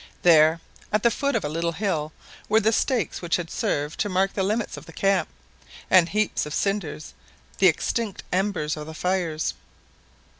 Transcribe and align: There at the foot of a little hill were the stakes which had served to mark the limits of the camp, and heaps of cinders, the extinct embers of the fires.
There 0.23 0.59
at 0.91 1.03
the 1.03 1.11
foot 1.11 1.35
of 1.35 1.45
a 1.45 1.47
little 1.47 1.73
hill 1.73 2.11
were 2.49 2.59
the 2.59 2.73
stakes 2.73 3.21
which 3.21 3.35
had 3.35 3.51
served 3.51 3.99
to 3.99 4.09
mark 4.09 4.33
the 4.33 4.41
limits 4.41 4.75
of 4.75 4.87
the 4.87 4.93
camp, 4.93 5.27
and 5.91 6.09
heaps 6.09 6.47
of 6.47 6.55
cinders, 6.55 7.13
the 7.59 7.67
extinct 7.67 8.23
embers 8.33 8.75
of 8.75 8.87
the 8.87 8.95
fires. 8.95 9.53